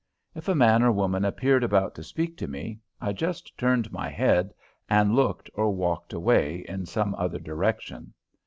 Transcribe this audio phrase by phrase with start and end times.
[0.33, 4.09] If a man or woman appeared about to speak to me, I just turned my
[4.09, 4.51] head
[4.89, 8.15] and looked or walked away in some other direction.